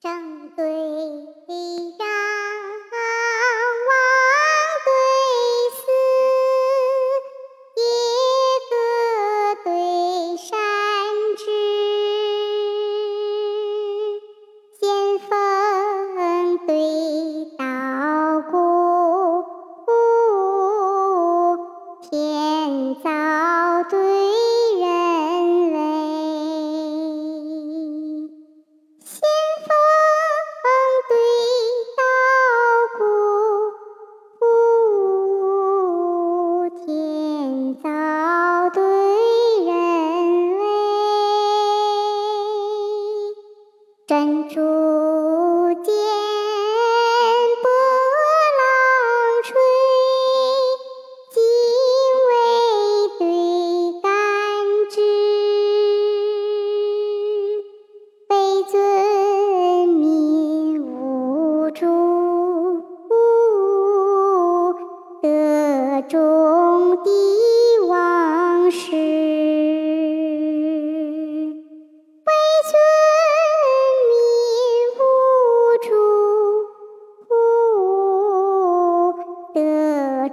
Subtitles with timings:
[0.00, 0.64] 正对
[44.08, 44.87] 珍珠。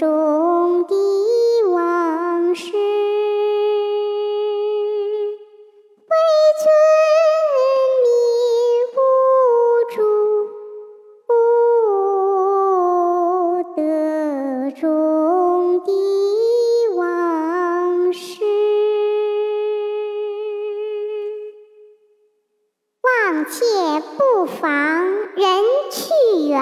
[0.00, 0.94] 中的
[1.72, 2.72] 往事。
[2.72, 2.72] 为
[6.62, 6.64] 尊
[8.02, 8.08] 民
[8.96, 8.96] 无
[9.90, 10.00] 主，
[13.76, 13.78] 德
[14.80, 14.82] 中
[15.84, 15.92] 帝
[16.96, 18.40] 王师。
[23.02, 24.64] 望妾不妨
[25.36, 25.44] 人
[25.90, 26.00] 去
[26.48, 26.58] 远，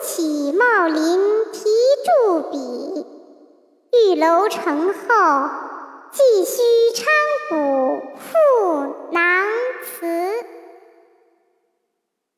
[0.00, 1.20] 起茂林
[1.52, 1.64] 提
[2.04, 3.06] 著笔，
[3.92, 5.48] 玉楼城后，
[6.12, 6.62] 继续
[6.94, 7.04] 昌
[7.48, 8.94] 谷赋